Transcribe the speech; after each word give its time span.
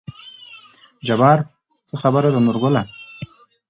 جبار: 1.07 1.39
څه 1.87 1.95
خبره 2.01 2.29
ده 2.33 2.39
نورګله 2.45 2.81